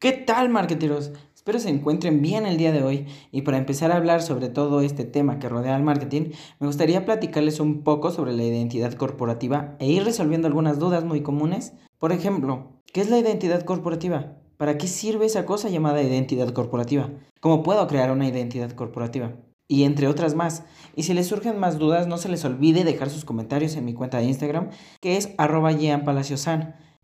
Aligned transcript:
¿Qué 0.00 0.12
tal, 0.12 0.48
marketeros? 0.48 1.10
Espero 1.34 1.58
se 1.58 1.70
encuentren 1.70 2.22
bien 2.22 2.46
el 2.46 2.56
día 2.56 2.70
de 2.70 2.84
hoy 2.84 3.08
y 3.32 3.42
para 3.42 3.58
empezar 3.58 3.90
a 3.90 3.96
hablar 3.96 4.22
sobre 4.22 4.48
todo 4.48 4.80
este 4.80 5.04
tema 5.04 5.40
que 5.40 5.48
rodea 5.48 5.74
al 5.74 5.82
marketing, 5.82 6.30
me 6.60 6.68
gustaría 6.68 7.04
platicarles 7.04 7.58
un 7.58 7.82
poco 7.82 8.12
sobre 8.12 8.32
la 8.32 8.44
identidad 8.44 8.92
corporativa 8.92 9.74
e 9.80 9.88
ir 9.88 10.04
resolviendo 10.04 10.46
algunas 10.46 10.78
dudas 10.78 11.02
muy 11.02 11.22
comunes. 11.22 11.72
Por 11.98 12.12
ejemplo, 12.12 12.80
¿qué 12.92 13.00
es 13.00 13.10
la 13.10 13.18
identidad 13.18 13.64
corporativa? 13.64 14.36
¿Para 14.56 14.78
qué 14.78 14.86
sirve 14.86 15.26
esa 15.26 15.44
cosa 15.44 15.68
llamada 15.68 16.00
identidad 16.00 16.50
corporativa? 16.50 17.10
¿Cómo 17.40 17.64
puedo 17.64 17.84
crear 17.88 18.12
una 18.12 18.28
identidad 18.28 18.70
corporativa? 18.70 19.34
Y 19.66 19.82
entre 19.82 20.06
otras 20.06 20.36
más. 20.36 20.62
Y 20.94 21.02
si 21.02 21.12
les 21.12 21.26
surgen 21.26 21.58
más 21.58 21.76
dudas, 21.76 22.06
no 22.06 22.18
se 22.18 22.28
les 22.28 22.44
olvide 22.44 22.84
dejar 22.84 23.10
sus 23.10 23.24
comentarios 23.24 23.74
en 23.74 23.84
mi 23.84 23.94
cuenta 23.94 24.18
de 24.18 24.26
Instagram, 24.26 24.70
que 25.00 25.16
es 25.16 25.30
arroba. 25.38 25.72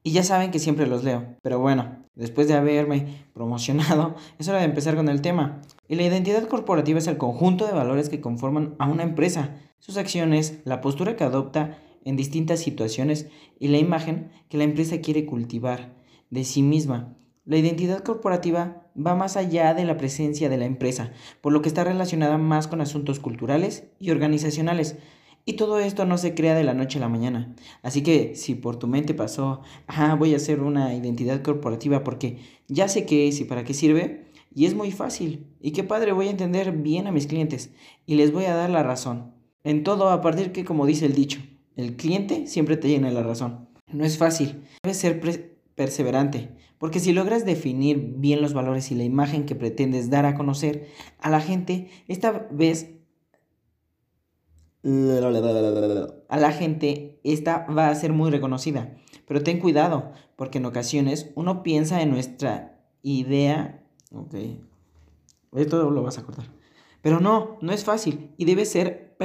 Y 0.06 0.12
ya 0.12 0.22
saben 0.22 0.50
que 0.50 0.58
siempre 0.58 0.86
los 0.86 1.02
leo. 1.02 1.24
Pero 1.40 1.58
bueno, 1.58 2.04
después 2.14 2.46
de 2.46 2.52
haberme 2.52 3.24
promocionado, 3.32 4.14
es 4.38 4.46
hora 4.46 4.58
de 4.58 4.66
empezar 4.66 4.96
con 4.96 5.08
el 5.08 5.22
tema. 5.22 5.62
Y 5.88 5.94
la 5.94 6.02
identidad 6.02 6.46
corporativa 6.46 6.98
es 6.98 7.06
el 7.06 7.16
conjunto 7.16 7.66
de 7.66 7.72
valores 7.72 8.10
que 8.10 8.20
conforman 8.20 8.74
a 8.78 8.86
una 8.86 9.02
empresa, 9.02 9.56
sus 9.78 9.96
acciones, 9.96 10.60
la 10.64 10.82
postura 10.82 11.16
que 11.16 11.24
adopta 11.24 11.78
en 12.04 12.16
distintas 12.16 12.60
situaciones 12.60 13.28
y 13.58 13.68
la 13.68 13.78
imagen 13.78 14.30
que 14.50 14.58
la 14.58 14.64
empresa 14.64 15.00
quiere 15.00 15.24
cultivar 15.24 15.94
de 16.28 16.44
sí 16.44 16.62
misma. 16.62 17.16
La 17.46 17.56
identidad 17.56 18.00
corporativa 18.00 18.90
va 18.94 19.14
más 19.14 19.38
allá 19.38 19.72
de 19.72 19.86
la 19.86 19.96
presencia 19.96 20.50
de 20.50 20.58
la 20.58 20.66
empresa, 20.66 21.12
por 21.40 21.54
lo 21.54 21.62
que 21.62 21.68
está 21.68 21.82
relacionada 21.82 22.36
más 22.36 22.68
con 22.68 22.82
asuntos 22.82 23.20
culturales 23.20 23.84
y 23.98 24.10
organizacionales 24.10 24.98
y 25.44 25.54
todo 25.54 25.78
esto 25.78 26.04
no 26.06 26.18
se 26.18 26.34
crea 26.34 26.54
de 26.54 26.64
la 26.64 26.74
noche 26.74 26.98
a 26.98 27.00
la 27.00 27.08
mañana. 27.08 27.54
Así 27.82 28.02
que 28.02 28.34
si 28.34 28.54
por 28.54 28.76
tu 28.78 28.86
mente 28.86 29.14
pasó, 29.14 29.60
ah, 29.86 30.14
voy 30.14 30.32
a 30.32 30.36
hacer 30.36 30.60
una 30.60 30.94
identidad 30.94 31.42
corporativa 31.42 32.02
porque 32.02 32.38
ya 32.68 32.88
sé 32.88 33.04
qué 33.04 33.28
es 33.28 33.40
y 33.40 33.44
para 33.44 33.64
qué 33.64 33.74
sirve, 33.74 34.24
y 34.54 34.66
es 34.66 34.74
muy 34.74 34.92
fácil. 34.92 35.46
Y 35.60 35.72
qué 35.72 35.84
padre, 35.84 36.12
voy 36.12 36.28
a 36.28 36.30
entender 36.30 36.72
bien 36.72 37.06
a 37.06 37.12
mis 37.12 37.26
clientes 37.26 37.72
y 38.06 38.14
les 38.14 38.32
voy 38.32 38.44
a 38.44 38.54
dar 38.54 38.70
la 38.70 38.82
razón. 38.82 39.34
En 39.64 39.82
todo, 39.82 40.10
a 40.10 40.20
partir 40.20 40.52
que, 40.52 40.64
como 40.64 40.86
dice 40.86 41.06
el 41.06 41.14
dicho, 41.14 41.40
el 41.76 41.96
cliente 41.96 42.46
siempre 42.46 42.76
te 42.76 42.88
llena 42.88 43.10
la 43.10 43.22
razón. 43.22 43.68
No 43.92 44.04
es 44.04 44.16
fácil, 44.16 44.62
debes 44.82 44.98
ser 44.98 45.20
perseverante, 45.74 46.50
porque 46.78 47.00
si 47.00 47.12
logras 47.12 47.44
definir 47.44 48.14
bien 48.16 48.42
los 48.42 48.54
valores 48.54 48.90
y 48.90 48.94
la 48.94 49.04
imagen 49.04 49.44
que 49.44 49.54
pretendes 49.54 50.10
dar 50.10 50.26
a 50.26 50.34
conocer 50.34 50.88
a 51.18 51.30
la 51.30 51.40
gente, 51.40 51.88
esta 52.08 52.46
vez 52.50 52.93
a 54.84 56.36
la 56.36 56.52
gente, 56.52 57.18
esta 57.24 57.66
va 57.66 57.88
a 57.88 57.94
ser 57.94 58.12
muy 58.12 58.30
reconocida. 58.30 58.94
Pero 59.26 59.42
ten 59.42 59.58
cuidado, 59.58 60.12
porque 60.36 60.58
en 60.58 60.66
ocasiones 60.66 61.30
uno 61.34 61.62
piensa 61.62 62.02
en 62.02 62.10
nuestra 62.10 62.82
idea. 63.02 63.82
Ok. 64.12 64.34
Esto 65.52 65.90
lo 65.90 66.02
vas 66.02 66.18
a 66.18 66.24
cortar. 66.24 66.46
Pero 67.00 67.20
no, 67.20 67.58
no 67.62 67.72
es 67.72 67.84
fácil. 67.84 68.32
Y 68.36 68.44
debe 68.44 68.66
ser. 68.66 69.16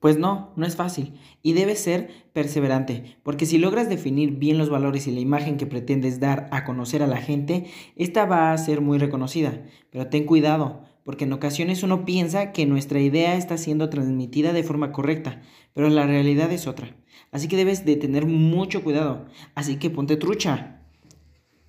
Pues 0.00 0.16
no, 0.16 0.52
no 0.54 0.64
es 0.64 0.76
fácil 0.76 1.14
y 1.42 1.54
debes 1.54 1.80
ser 1.80 2.08
perseverante, 2.32 3.16
porque 3.24 3.46
si 3.46 3.58
logras 3.58 3.88
definir 3.88 4.32
bien 4.32 4.56
los 4.56 4.70
valores 4.70 5.08
y 5.08 5.10
la 5.10 5.18
imagen 5.18 5.56
que 5.56 5.66
pretendes 5.66 6.20
dar 6.20 6.48
a 6.52 6.64
conocer 6.64 7.02
a 7.02 7.08
la 7.08 7.16
gente, 7.16 7.66
esta 7.96 8.24
va 8.24 8.52
a 8.52 8.58
ser 8.58 8.80
muy 8.80 8.98
reconocida. 8.98 9.64
Pero 9.90 10.06
ten 10.06 10.24
cuidado, 10.24 10.84
porque 11.02 11.24
en 11.24 11.32
ocasiones 11.32 11.82
uno 11.82 12.04
piensa 12.04 12.52
que 12.52 12.64
nuestra 12.64 13.00
idea 13.00 13.34
está 13.34 13.56
siendo 13.56 13.88
transmitida 13.88 14.52
de 14.52 14.62
forma 14.62 14.92
correcta, 14.92 15.42
pero 15.74 15.88
la 15.88 16.06
realidad 16.06 16.52
es 16.52 16.68
otra. 16.68 16.96
Así 17.32 17.48
que 17.48 17.56
debes 17.56 17.84
de 17.84 17.96
tener 17.96 18.24
mucho 18.24 18.84
cuidado, 18.84 19.26
así 19.56 19.76
que 19.76 19.90
ponte 19.90 20.16
trucha. 20.16 20.82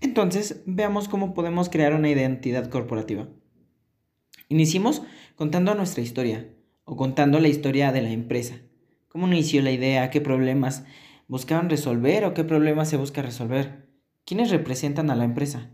Entonces, 0.02 0.62
veamos 0.68 1.10
cómo 1.10 1.34
podemos 1.34 1.68
crear 1.68 1.96
una 1.96 2.10
identidad 2.10 2.70
corporativa. 2.70 3.28
Iniciemos 4.50 5.02
contando 5.36 5.73
nuestra 5.73 6.04
historia 6.04 6.48
o 6.89 6.95
contando 6.95 7.39
la 7.39 7.50
historia 7.50 7.92
de 7.92 8.02
la 8.02 8.10
empresa. 8.10 8.55
¿Cómo 9.10 9.27
inició 9.27 9.61
la 9.61 9.70
idea? 9.70 10.10
¿Qué 10.10 10.22
problemas 10.22 10.86
buscaban 11.27 11.70
resolver 11.70 12.26
o 12.26 12.33
qué 12.33 12.44
problemas 12.44 12.89
se 12.89 12.98
busca 12.98 13.22
resolver? 13.22 13.88
¿Quiénes 14.26 14.50
representan 14.50 15.11
a 15.11 15.16
la 15.16 15.23
empresa? 15.23 15.70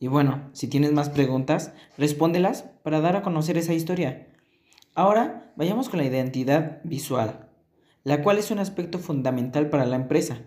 Y 0.00 0.08
bueno, 0.08 0.50
si 0.52 0.66
tienes 0.66 0.92
más 0.92 1.10
preguntas, 1.10 1.74
respóndelas 1.96 2.62
para 2.82 3.00
dar 3.00 3.14
a 3.14 3.22
conocer 3.22 3.56
esa 3.56 3.72
historia. 3.72 4.26
Ahora 4.96 5.52
vayamos 5.54 5.88
con 5.88 6.00
la 6.00 6.06
identidad 6.06 6.80
visual, 6.82 7.48
la 8.02 8.20
cual 8.24 8.38
es 8.38 8.50
un 8.50 8.58
aspecto 8.58 8.98
fundamental 8.98 9.70
para 9.70 9.86
la 9.86 9.94
empresa, 9.94 10.40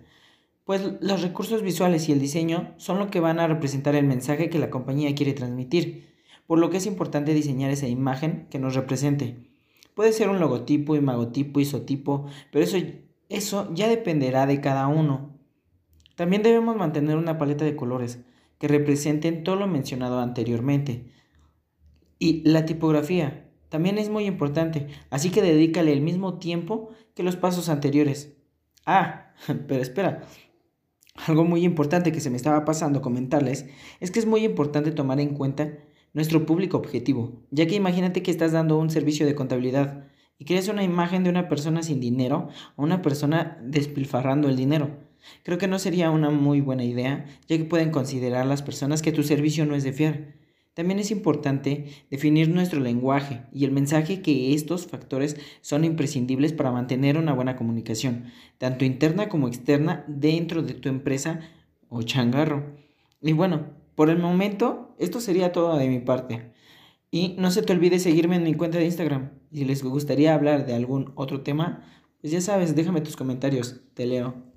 pues 0.65 0.81
los 0.99 1.21
recursos 1.21 1.61
visuales 1.61 2.09
y 2.09 2.11
el 2.11 2.19
diseño 2.19 2.73
son 2.75 2.99
lo 2.99 3.09
que 3.09 3.21
van 3.21 3.39
a 3.39 3.47
representar 3.47 3.95
el 3.95 4.05
mensaje 4.05 4.49
que 4.49 4.59
la 4.59 4.69
compañía 4.69 5.15
quiere 5.15 5.31
transmitir, 5.31 6.11
por 6.47 6.59
lo 6.59 6.69
que 6.69 6.77
es 6.77 6.85
importante 6.85 7.33
diseñar 7.33 7.71
esa 7.71 7.87
imagen 7.87 8.47
que 8.49 8.59
nos 8.59 8.75
represente. 8.75 9.50
Puede 9.93 10.13
ser 10.13 10.29
un 10.29 10.39
logotipo, 10.39 10.95
imagotipo, 10.95 11.59
isotipo, 11.59 12.27
pero 12.51 12.63
eso, 12.63 12.77
eso 13.29 13.69
ya 13.73 13.87
dependerá 13.87 14.45
de 14.45 14.61
cada 14.61 14.87
uno. 14.87 15.37
También 16.15 16.43
debemos 16.43 16.75
mantener 16.75 17.17
una 17.17 17.37
paleta 17.37 17.65
de 17.65 17.75
colores 17.75 18.19
que 18.57 18.67
representen 18.67 19.43
todo 19.43 19.55
lo 19.55 19.67
mencionado 19.67 20.19
anteriormente. 20.19 21.05
Y 22.19 22.47
la 22.47 22.65
tipografía 22.65 23.49
también 23.69 23.97
es 23.97 24.09
muy 24.09 24.25
importante, 24.25 24.87
así 25.09 25.31
que 25.31 25.41
dedícale 25.41 25.93
el 25.93 26.01
mismo 26.01 26.39
tiempo 26.39 26.89
que 27.15 27.23
los 27.23 27.37
pasos 27.37 27.69
anteriores. 27.69 28.33
Ah, 28.85 29.33
pero 29.67 29.81
espera. 29.81 30.23
Algo 31.27 31.43
muy 31.43 31.63
importante 31.65 32.11
que 32.11 32.21
se 32.21 32.29
me 32.29 32.37
estaba 32.37 32.63
pasando 32.63 33.01
comentarles 33.01 33.65
es 33.99 34.11
que 34.11 34.19
es 34.19 34.25
muy 34.25 34.45
importante 34.45 34.91
tomar 34.91 35.19
en 35.19 35.33
cuenta 35.33 35.73
nuestro 36.13 36.45
público 36.45 36.77
objetivo, 36.77 37.43
ya 37.51 37.67
que 37.67 37.75
imagínate 37.75 38.23
que 38.23 38.31
estás 38.31 38.51
dando 38.51 38.77
un 38.77 38.89
servicio 38.89 39.25
de 39.25 39.35
contabilidad 39.35 40.07
y 40.37 40.45
creas 40.45 40.67
una 40.67 40.83
imagen 40.83 41.23
de 41.23 41.29
una 41.29 41.47
persona 41.47 41.83
sin 41.83 41.99
dinero 41.99 42.49
o 42.75 42.83
una 42.83 43.01
persona 43.01 43.59
despilfarrando 43.63 44.49
el 44.49 44.55
dinero. 44.55 44.89
Creo 45.43 45.57
que 45.57 45.67
no 45.67 45.79
sería 45.79 46.09
una 46.09 46.29
muy 46.31 46.61
buena 46.61 46.83
idea, 46.83 47.25
ya 47.47 47.57
que 47.57 47.65
pueden 47.65 47.91
considerar 47.91 48.45
las 48.45 48.63
personas 48.63 49.01
que 49.01 49.11
tu 49.11 49.23
servicio 49.23 49.65
no 49.65 49.75
es 49.75 49.83
de 49.83 49.93
fiar. 49.93 50.33
También 50.73 50.99
es 50.99 51.11
importante 51.11 51.85
definir 52.09 52.49
nuestro 52.49 52.79
lenguaje 52.79 53.41
y 53.53 53.65
el 53.65 53.71
mensaje 53.71 54.21
que 54.21 54.53
estos 54.53 54.87
factores 54.87 55.35
son 55.59 55.83
imprescindibles 55.83 56.53
para 56.53 56.71
mantener 56.71 57.17
una 57.17 57.33
buena 57.33 57.57
comunicación, 57.57 58.25
tanto 58.57 58.85
interna 58.85 59.27
como 59.27 59.47
externa, 59.47 60.05
dentro 60.07 60.63
de 60.63 60.73
tu 60.73 60.87
empresa 60.87 61.41
o 61.89 62.03
changarro. 62.03 62.77
Y 63.21 63.33
bueno, 63.33 63.80
por 64.01 64.09
el 64.09 64.17
momento, 64.17 64.95
esto 64.97 65.19
sería 65.21 65.51
todo 65.51 65.77
de 65.77 65.87
mi 65.87 65.99
parte. 65.99 66.53
Y 67.11 67.35
no 67.37 67.51
se 67.51 67.61
te 67.61 67.71
olvide 67.71 67.99
seguirme 67.99 68.37
en 68.37 68.41
mi 68.41 68.55
cuenta 68.55 68.79
de 68.79 68.85
Instagram. 68.85 69.29
Si 69.53 69.63
les 69.63 69.83
gustaría 69.83 70.33
hablar 70.33 70.65
de 70.65 70.73
algún 70.73 71.11
otro 71.13 71.41
tema, 71.41 71.85
pues 72.19 72.33
ya 72.33 72.41
sabes, 72.41 72.75
déjame 72.75 73.01
tus 73.01 73.15
comentarios. 73.15 73.81
Te 73.93 74.07
leo. 74.07 74.50